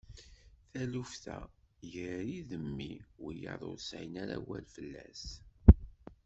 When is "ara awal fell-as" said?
4.23-5.23